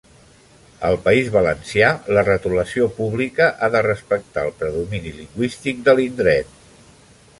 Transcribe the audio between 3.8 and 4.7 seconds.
respectar el